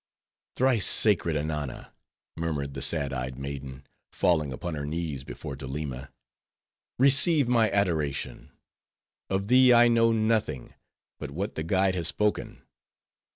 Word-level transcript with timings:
"Thrice 0.55 0.87
sacred 0.87 1.35
Ananna," 1.37 1.93
murmured 2.35 2.73
the 2.73 2.81
sad 2.81 3.13
eyed 3.13 3.37
maiden, 3.37 3.85
falling 4.11 4.51
upon 4.51 4.73
her 4.73 4.83
knees 4.87 5.23
before 5.23 5.55
Doleema, 5.55 6.09
"receive 6.97 7.47
my 7.47 7.69
adoration. 7.69 8.49
Of 9.29 9.47
thee, 9.47 9.71
I 9.71 9.89
know 9.89 10.11
nothing, 10.11 10.73
but 11.19 11.29
what 11.29 11.53
the 11.53 11.61
guide 11.61 11.93
has 11.93 12.07
spoken. 12.07 12.63